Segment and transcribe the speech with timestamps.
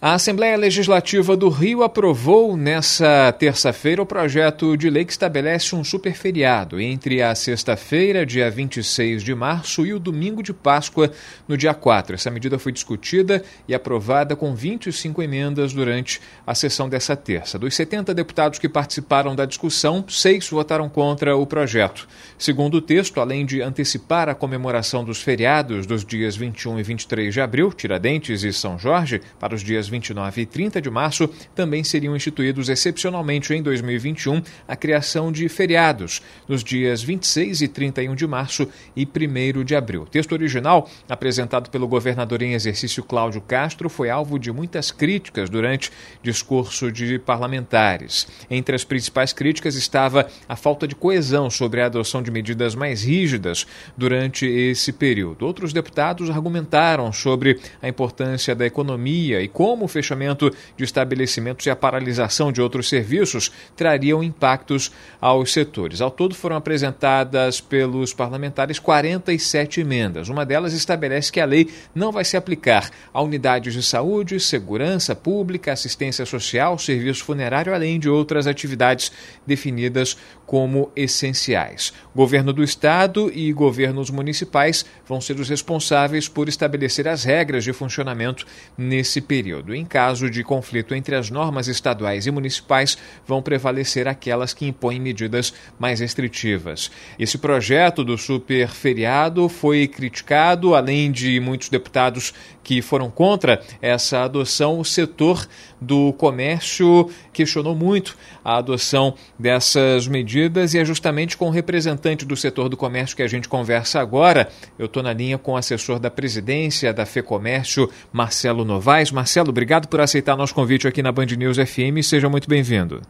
[0.00, 5.82] A Assembleia Legislativa do Rio aprovou nessa terça-feira o projeto de lei que estabelece um
[5.82, 11.10] superferiado entre a sexta-feira, dia 26 de março, e o domingo de Páscoa,
[11.48, 12.14] no dia 4.
[12.14, 17.58] Essa medida foi discutida e aprovada com 25 emendas durante a sessão dessa terça.
[17.58, 22.06] Dos 70 deputados que participaram da discussão, seis votaram contra o projeto.
[22.38, 27.34] Segundo o texto, além de antecipar a comemoração dos feriados dos dias 21 e 23
[27.34, 31.82] de abril, Tiradentes e São Jorge, para os dias 29 e 30 de março, também
[31.84, 38.26] seriam instituídos excepcionalmente em 2021 a criação de feriados nos dias 26 e 31 de
[38.26, 40.02] março e 1 de abril.
[40.02, 45.50] O texto original, apresentado pelo governador em exercício Cláudio Castro, foi alvo de muitas críticas
[45.50, 45.90] durante
[46.22, 48.26] discurso de parlamentares.
[48.50, 53.02] Entre as principais críticas estava a falta de coesão sobre a adoção de medidas mais
[53.02, 55.46] rígidas durante esse período.
[55.46, 61.64] Outros deputados argumentaram sobre a importância da economia e como como o fechamento de estabelecimentos
[61.64, 64.90] e a paralisação de outros serviços trariam impactos
[65.20, 66.00] aos setores.
[66.00, 70.28] Ao todo foram apresentadas pelos parlamentares 47 emendas.
[70.28, 75.14] Uma delas estabelece que a lei não vai se aplicar a unidades de saúde, segurança
[75.14, 79.12] pública, assistência social, serviço funerário, além de outras atividades
[79.46, 81.92] definidas como essenciais.
[82.16, 87.72] Governo do Estado e governos municipais vão ser os responsáveis por estabelecer as regras de
[87.72, 89.67] funcionamento nesse período.
[89.74, 95.00] Em caso de conflito entre as normas estaduais e municipais, vão prevalecer aquelas que impõem
[95.00, 96.90] medidas mais restritivas.
[97.18, 102.32] Esse projeto do super feriado foi criticado, além de muitos deputados
[102.68, 105.48] que foram contra essa adoção, o setor
[105.80, 108.14] do comércio questionou muito
[108.44, 113.22] a adoção dessas medidas e é justamente com o representante do setor do comércio que
[113.22, 114.50] a gente conversa agora.
[114.78, 119.10] Eu estou na linha com o assessor da presidência da FEComércio, Marcelo Novaes.
[119.10, 122.00] Marcelo, obrigado por aceitar nosso convite aqui na Band News FM.
[122.02, 123.02] Seja muito bem-vindo.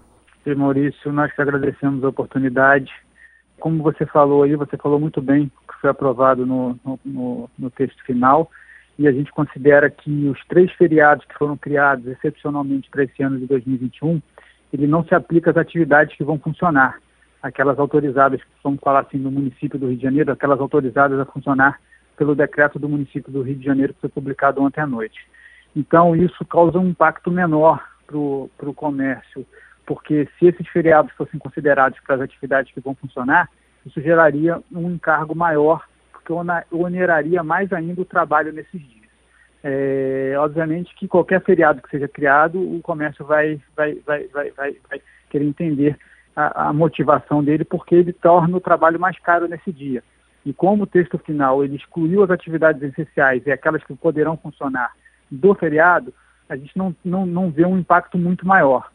[0.57, 2.91] Maurício, nós que agradecemos a oportunidade.
[3.61, 8.03] Como você falou aí, você falou muito bem que foi aprovado no, no, no texto
[8.03, 8.51] final
[8.99, 13.39] e a gente considera que os três feriados que foram criados excepcionalmente para esse ano
[13.39, 14.23] de 2021,
[14.73, 16.99] ele não se aplica às atividades que vão funcionar,
[17.43, 21.79] aquelas autorizadas, vamos falar assim, no município do Rio de Janeiro, aquelas autorizadas a funcionar
[22.17, 25.21] pelo decreto do município do Rio de Janeiro que foi publicado ontem à noite.
[25.75, 28.17] Então, isso causa um impacto menor para
[28.69, 29.47] o comércio,
[29.87, 33.49] porque se esses feriados fossem considerados para as atividades que vão funcionar,
[33.85, 36.33] isso geraria um encargo maior, porque
[36.71, 38.99] oneraria mais ainda o trabalho nesses dias.
[39.63, 44.77] É, obviamente que qualquer feriado que seja criado, o comércio vai, vai, vai, vai, vai,
[44.89, 45.99] vai querer entender
[46.35, 50.03] a, a, motivação dele, porque ele torna o trabalho mais caro nesse dia.
[50.47, 54.93] E como o texto final ele excluiu as atividades essenciais e aquelas que poderão funcionar
[55.31, 56.13] do feriado,
[56.49, 58.91] a gente não, não, não vê um impacto muito maior.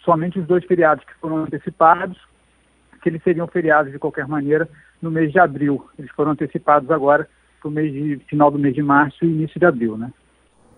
[0.00, 2.18] Somente os dois feriados que foram antecipados,
[3.02, 4.68] que eles seriam feriados de qualquer maneira
[5.00, 5.88] no mês de abril.
[5.98, 7.28] Eles foram antecipados agora
[7.60, 10.12] para o mês final do mês de março e início de abril, né?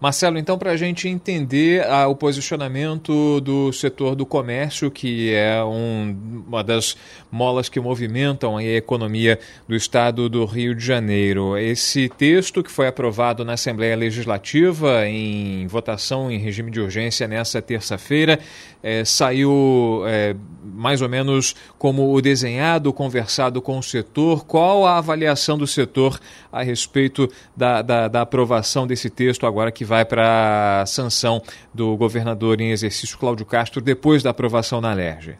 [0.03, 5.63] Marcelo, então, para a gente entender ah, o posicionamento do setor do comércio, que é
[5.63, 6.97] um, uma das
[7.31, 11.57] molas que movimentam a economia do estado do Rio de Janeiro.
[11.57, 17.63] Esse texto, que foi aprovado na Assembleia Legislativa em votação em regime de urgência nessa
[17.63, 18.41] terça-feira,
[18.83, 24.45] é, saiu é, mais ou menos como o desenhado, conversado com o setor.
[24.45, 26.19] Qual a avaliação do setor
[26.51, 31.43] a respeito da, da, da aprovação desse texto agora que vai para a sanção
[31.75, 35.37] do governador em exercício Cláudio Castro depois da aprovação na LERJ?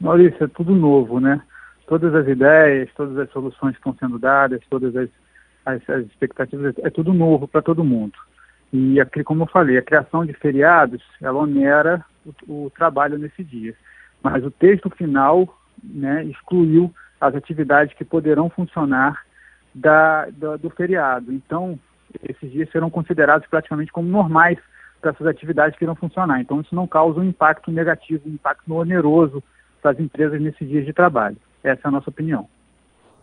[0.00, 1.40] Maurício, é tudo novo, né?
[1.86, 5.08] Todas as ideias, todas as soluções que estão sendo dadas, todas as,
[5.66, 8.14] as, as expectativas, é tudo novo para todo mundo.
[8.72, 12.04] E, como eu falei, a criação de feriados, ela onera
[12.48, 13.74] o, o trabalho nesse dia.
[14.22, 15.46] Mas o texto final
[15.82, 19.22] né, excluiu as atividades que poderão funcionar
[19.74, 21.32] da, da, do feriado.
[21.32, 21.78] Então,
[22.28, 24.58] esses dias serão considerados praticamente como normais
[25.00, 26.40] para essas atividades que irão funcionar.
[26.40, 29.42] Então, isso não causa um impacto negativo, um impacto oneroso
[29.80, 31.36] para as empresas nesses dias de trabalho.
[31.62, 32.48] Essa é a nossa opinião.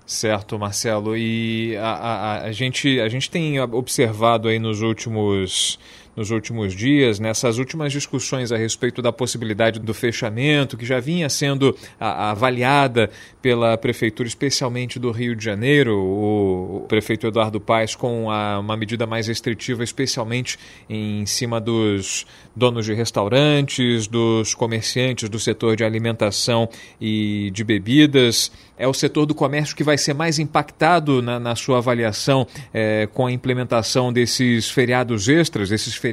[0.06, 1.16] Certo, Marcelo.
[1.16, 5.80] E a, a, a, gente, a gente tem observado aí nos últimos
[6.20, 11.30] nos últimos dias, nessas últimas discussões a respeito da possibilidade do fechamento, que já vinha
[11.30, 13.10] sendo avaliada
[13.42, 19.08] pela Prefeitura, especialmente do Rio de Janeiro, o, prefeito Eduardo Paes com a, uma medida
[19.08, 26.68] mais restritiva, especialmente em cima dos donos de restaurantes, dos comerciantes do setor de alimentação
[27.00, 28.52] e de bebidas.
[28.78, 33.08] É o setor do comércio que vai ser mais impactado na, na sua avaliação é,
[33.14, 36.09] com a implementação desses feriados extras, desses feriados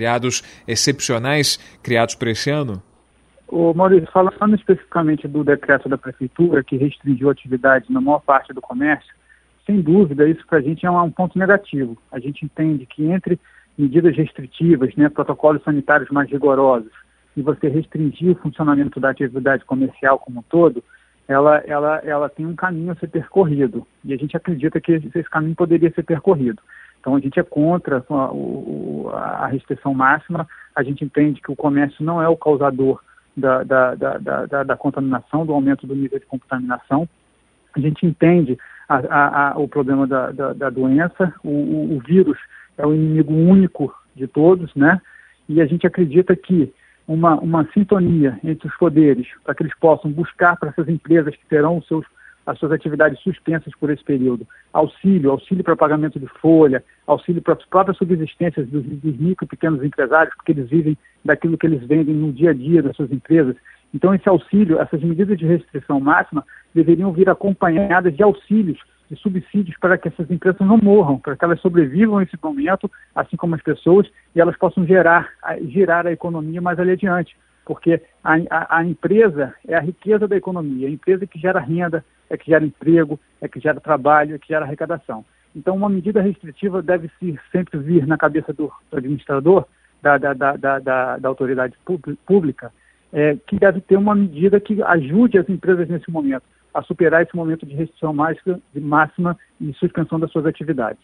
[0.66, 2.82] excepcionais criados para esse ano?
[3.48, 8.52] O Maurício, falando especificamente do decreto da prefeitura que restringiu a atividade na maior parte
[8.52, 9.14] do comércio,
[9.64, 11.96] sem dúvida isso para a gente é um, um, ponto negativo.
[12.10, 13.38] A gente entende que entre
[13.78, 16.90] medidas restritivas, né, protocolos sanitários mais rigorosos,
[17.36, 20.82] e você restringir o funcionamento da atividade comercial como um todo,
[21.28, 23.86] ela, ela, ela tem um caminho a ser percorrido.
[24.04, 26.62] E a gente acredita que esse caminho poderia ser percorrido.
[27.06, 30.44] Então a gente é contra a, a restrição máxima,
[30.74, 33.00] a gente entende que o comércio não é o causador
[33.36, 37.08] da, da, da, da, contaminação, do aumento do nível de contaminação.
[37.76, 38.58] A gente entende
[38.88, 42.38] a, a, o problema da doença, o, o, o, vírus
[42.76, 45.00] é o inimigo único de todos, né?
[45.48, 46.74] E a gente acredita que
[47.06, 51.46] uma, uma sintonia entre os poderes, para que eles possam buscar para essas empresas que
[51.46, 52.04] terão os seus
[52.46, 54.46] as suas atividades suspensas por esse período.
[54.72, 59.48] Auxílio, auxílio para pagamento de folha, auxílio para as próprias subsistências dos, dos micro e
[59.48, 63.10] pequenos empresários, porque eles vivem daquilo que eles vendem no dia a dia das suas
[63.10, 63.56] empresas.
[63.92, 66.44] Então, esse auxílio, essas medidas de restrição máxima,
[66.74, 68.78] deveriam vir acompanhadas de auxílios,
[69.10, 73.36] de subsídios para que essas empresas não morram, para que elas sobrevivam nesse momento, assim
[73.36, 75.30] como as pessoas, e elas possam gerar,
[75.68, 77.36] girar a economia mais ali adiante.
[77.64, 82.04] Porque a, a, a empresa é a riqueza da economia, a empresa que gera renda,
[82.28, 85.24] é que gera emprego, é que gera trabalho, é que gera arrecadação.
[85.54, 87.10] Então, uma medida restritiva deve
[87.50, 89.64] sempre vir na cabeça do, do administrador,
[90.02, 91.74] da, da, da, da, da autoridade
[92.26, 92.72] pública,
[93.12, 96.44] é, que deve ter uma medida que ajude as empresas nesse momento
[96.76, 101.02] a superar esse momento de restrição máxima, máxima e suspensão das suas atividades.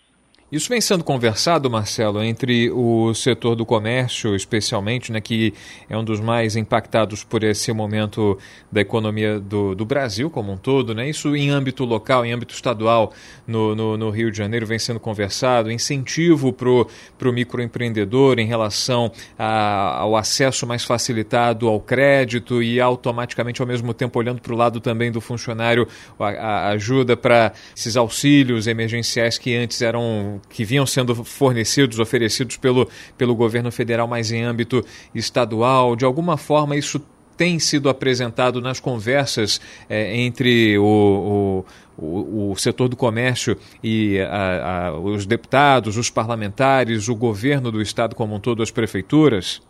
[0.53, 5.55] Isso vem sendo conversado, Marcelo, entre o setor do comércio, especialmente, né, que
[5.89, 8.39] é um dos mais impactados por esse momento
[8.71, 10.95] da economia do, do Brasil como um todo.
[10.95, 11.09] Né?
[11.09, 13.15] Isso em âmbito local, em âmbito estadual,
[13.47, 15.73] no, no, no Rio de Janeiro, vem sendo conversado.
[15.73, 16.69] Incentivo para
[17.31, 23.95] o microempreendedor em relação a, ao acesso mais facilitado ao crédito e automaticamente, ao mesmo
[23.95, 25.89] tempo, olhando para o lado também do funcionário,
[26.21, 32.57] a, a ajuda para esses auxílios emergenciais que antes eram que vinham sendo fornecidos, oferecidos
[32.57, 34.85] pelo, pelo governo federal, mas em âmbito
[35.15, 35.97] estadual.
[35.97, 37.01] De alguma forma, isso
[37.37, 41.65] tem sido apresentado nas conversas é, entre o,
[41.99, 47.81] o, o, setor do comércio e a, a, os deputados, os parlamentares, o governo do
[47.81, 49.63] estado como um todo, as prefeituras?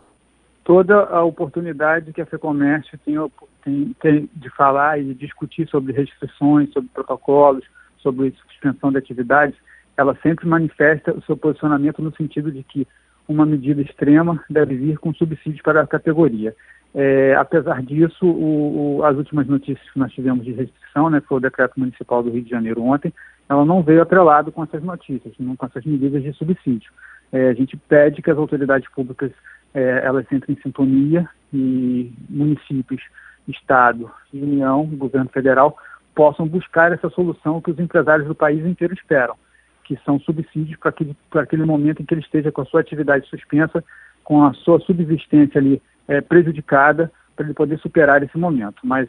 [0.64, 3.16] Toda a oportunidade que a FEComércio tem,
[3.64, 7.64] tem, tem de falar e discutir sobre restrições, sobre protocolos,
[7.98, 9.56] sobre suspensão de atividades,
[10.02, 12.86] ela sempre manifesta o seu posicionamento no sentido de que
[13.28, 16.54] uma medida extrema deve vir com subsídios para a categoria.
[16.94, 21.38] É, apesar disso, o, o, as últimas notícias que nós tivemos de restrição, né, foi
[21.38, 23.12] o decreto municipal do Rio de Janeiro ontem,
[23.48, 26.90] ela não veio atrelado com essas notícias, não com essas medidas de subsídio.
[27.30, 29.30] É, a gente pede que as autoridades públicas
[29.72, 33.02] é, elas entrem em sintonia e municípios,
[33.48, 35.76] Estado, União, governo federal
[36.14, 39.34] possam buscar essa solução que os empresários do país inteiro esperam
[39.84, 43.28] que são subsídios para aquele, aquele momento em que ele esteja com a sua atividade
[43.28, 43.82] suspensa,
[44.24, 48.76] com a sua subsistência ali é, prejudicada, para ele poder superar esse momento.
[48.84, 49.08] Mas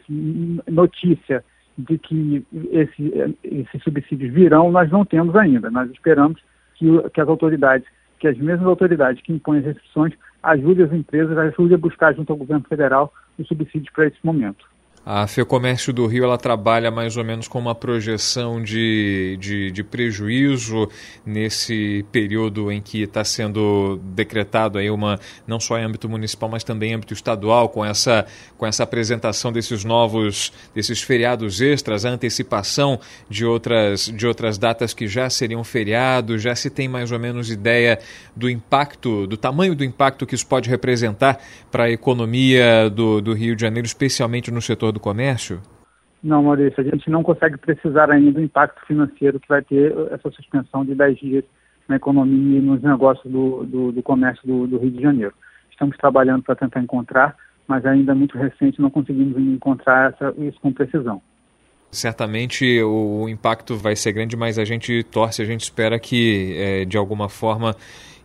[0.66, 1.44] notícia
[1.76, 5.70] de que esse, esses subsídios virão, nós não temos ainda.
[5.70, 6.40] Nós esperamos
[6.74, 7.86] que, que as autoridades,
[8.18, 12.32] que as mesmas autoridades que impõem as restrições, ajudem as empresas, ajudem a buscar junto
[12.32, 14.64] ao governo federal os subsídios para esse momento.
[15.06, 19.84] A FEComércio do Rio ela trabalha mais ou menos com uma projeção de, de, de
[19.84, 20.88] prejuízo
[21.26, 26.64] nesse período em que está sendo decretado aí uma, não só em âmbito municipal, mas
[26.64, 28.24] também em âmbito estadual, com essa,
[28.56, 34.94] com essa apresentação desses novos, desses feriados extras, a antecipação de outras, de outras datas
[34.94, 37.98] que já seriam feriados, já se tem mais ou menos ideia
[38.34, 41.38] do impacto, do tamanho do impacto que isso pode representar
[41.70, 45.60] para a economia do, do Rio de Janeiro, especialmente no setor do comércio?
[46.22, 50.30] Não, Maurício, a gente não consegue precisar ainda do impacto financeiro que vai ter essa
[50.30, 51.44] suspensão de 10 dias
[51.86, 55.34] na economia e nos negócios do, do, do comércio do, do, Rio de Janeiro.
[55.70, 57.36] Estamos trabalhando para tentar encontrar,
[57.68, 61.20] mas ainda é muito recente não conseguimos encontrar essa, isso com precisão.
[61.90, 66.84] Certamente o impacto vai ser grande, mas a gente torce, a gente espera que, é,
[66.86, 67.76] de alguma forma,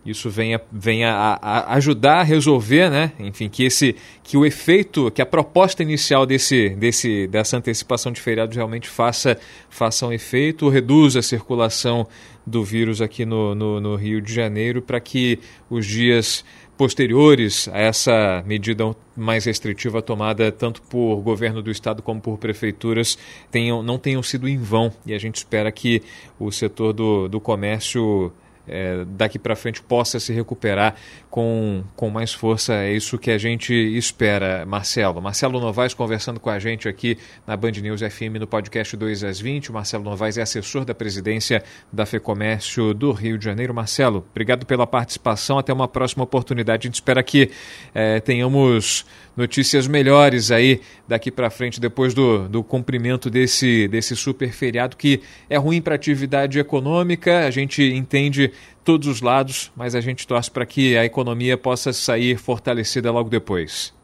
[0.04, 3.12] isso venha, venha a, a ajudar a resolver, né?
[3.18, 8.20] Enfim, que esse que o efeito, que a proposta inicial desse, desse, dessa antecipação de
[8.20, 9.38] feriados realmente faça,
[9.68, 12.06] faça um efeito, reduza a circulação
[12.46, 15.38] do vírus aqui no, no, no Rio de Janeiro para que
[15.68, 16.44] os dias
[16.80, 23.18] posteriores a essa medida mais restritiva tomada tanto por governo do estado como por prefeituras
[23.50, 26.02] tenham, não tenham sido em vão e a gente espera que
[26.38, 28.32] o setor do, do comércio
[28.70, 30.94] é, daqui para frente possa se recuperar
[31.28, 32.74] com, com mais força.
[32.74, 35.20] É isso que a gente espera, Marcelo.
[35.20, 39.40] Marcelo Novaes conversando com a gente aqui na Band News FM no podcast 2 às
[39.40, 39.70] 20.
[39.70, 41.62] O Marcelo Novaes é assessor da presidência
[41.92, 43.74] da FEComércio do Rio de Janeiro.
[43.74, 45.58] Marcelo, obrigado pela participação.
[45.58, 46.86] Até uma próxima oportunidade.
[46.86, 47.50] A gente espera que
[47.94, 49.04] é, tenhamos
[49.40, 55.22] notícias melhores aí daqui para frente, depois do, do cumprimento desse, desse super feriado que
[55.48, 57.46] é ruim para a atividade econômica.
[57.46, 58.52] A gente entende
[58.84, 63.30] todos os lados, mas a gente torce para que a economia possa sair fortalecida logo
[63.30, 63.96] depois.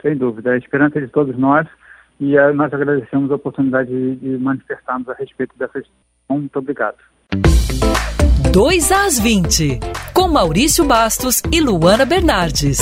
[0.00, 1.66] Sem dúvida, a esperança é de todos nós
[2.20, 5.94] e uh, nós agradecemos a oportunidade de, de manifestarmos a respeito dessa questão.
[6.30, 6.96] Muito obrigado.
[8.52, 9.80] 2 às 20,
[10.14, 12.78] com Maurício Bastos e Luana Bernardes.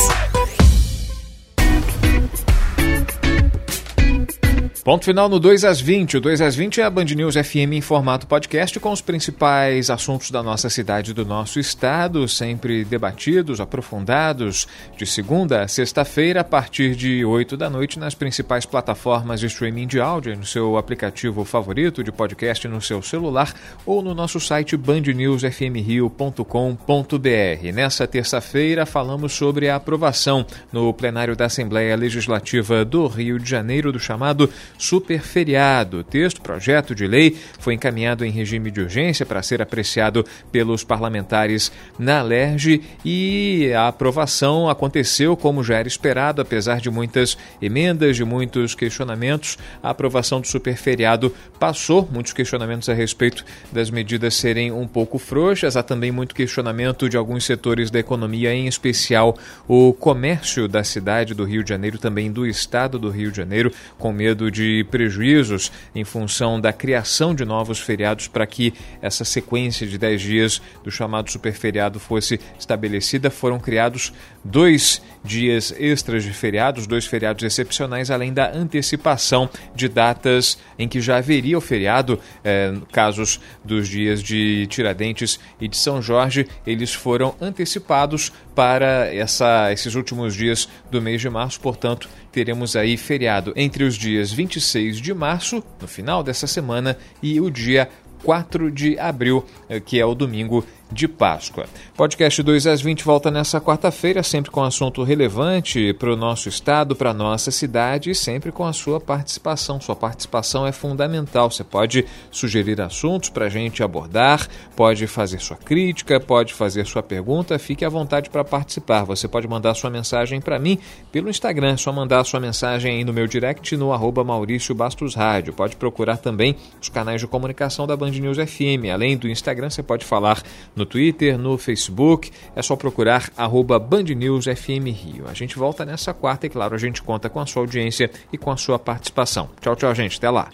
[4.84, 6.18] Ponto final no 2 às 20.
[6.18, 9.88] O 2 às 20 é a Band News FM em formato podcast com os principais
[9.88, 16.42] assuntos da nossa cidade e do nosso estado, sempre debatidos, aprofundados, de segunda a sexta-feira,
[16.42, 20.76] a partir de 8 da noite, nas principais plataformas de streaming de áudio, no seu
[20.76, 23.54] aplicativo favorito de podcast no seu celular
[23.86, 27.72] ou no nosso site bandnewsfmrio.com.br.
[27.72, 33.90] Nessa terça-feira, falamos sobre a aprovação no plenário da Assembleia Legislativa do Rio de Janeiro
[33.90, 35.98] do chamado super feriado.
[35.98, 40.84] O texto, projeto de lei, foi encaminhado em regime de urgência para ser apreciado pelos
[40.84, 48.16] parlamentares na LERJ e a aprovação aconteceu como já era esperado, apesar de muitas emendas,
[48.16, 49.58] de muitos questionamentos.
[49.82, 55.18] A aprovação do super feriado passou, muitos questionamentos a respeito das medidas serem um pouco
[55.18, 55.76] frouxas.
[55.76, 59.36] Há também muito questionamento de alguns setores da economia, em especial
[59.68, 63.72] o comércio da cidade do Rio de Janeiro, também do estado do Rio de Janeiro,
[63.98, 69.22] com medo de de prejuízos em função da criação de novos feriados para que essa
[69.22, 73.30] sequência de 10 dias do chamado superferiado fosse estabelecida.
[73.30, 74.12] Foram criados
[74.44, 81.00] dois dias extras de feriados, dois feriados excepcionais, além da antecipação de datas em que
[81.00, 86.92] já haveria o feriado, eh, casos dos dias de Tiradentes e de São Jorge, eles
[86.92, 93.52] foram antecipados para essa, esses últimos dias do mês de março, portanto, teremos aí feriado
[93.56, 97.88] entre os dias 26 de março, no final dessa semana, e o dia
[98.24, 101.66] 4 de abril, eh, que é o domingo de Páscoa.
[101.96, 106.94] Podcast 2 às 20 volta nessa quarta-feira, sempre com assunto relevante para o nosso estado,
[106.94, 109.80] para a nossa cidade e sempre com a sua participação.
[109.80, 111.50] Sua participação é fundamental.
[111.50, 117.02] Você pode sugerir assuntos para a gente abordar, pode fazer sua crítica, pode fazer sua
[117.02, 117.58] pergunta.
[117.58, 119.04] Fique à vontade para participar.
[119.04, 120.78] Você pode mandar sua mensagem para mim
[121.10, 121.72] pelo Instagram.
[121.72, 125.52] É só mandar sua mensagem aí no meu direct no arroba Maurício Bastos Rádio.
[125.52, 128.90] Pode procurar também os canais de comunicação da Band News FM.
[128.92, 130.40] Além do Instagram, você pode falar
[130.84, 132.30] no Twitter, no Facebook.
[132.54, 135.26] É só procurar arroba Band News FM Rio.
[135.26, 138.38] A gente volta nessa quarta e, claro, a gente conta com a sua audiência e
[138.38, 139.48] com a sua participação.
[139.60, 140.18] Tchau, tchau, gente.
[140.18, 140.50] Até lá.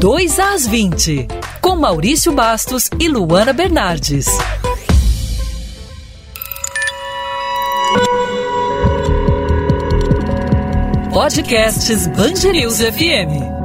[0.00, 1.28] Dois às 20,
[1.62, 4.26] com Maurício Bastos e Luana Bernardes.
[11.10, 13.63] Podcasts Band News FM.